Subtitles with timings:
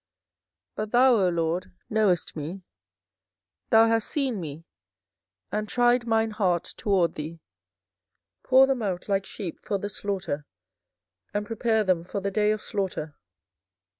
[0.77, 2.63] 24:012:003 But thou, O LORD, knowest me:
[3.69, 4.65] thou hast seen me,
[5.51, 7.39] and tried mine heart toward thee:
[8.41, 10.47] pull them out like sheep for the slaughter,
[11.35, 13.15] and prepare them for the day of slaughter.